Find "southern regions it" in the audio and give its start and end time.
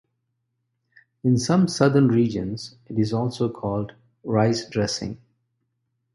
1.67-2.97